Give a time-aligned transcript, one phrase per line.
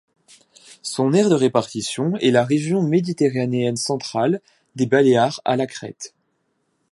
[0.81, 4.41] Son aire de répartition est la région méditerranéenne centrale,
[4.75, 6.15] des Baléares à la Crète.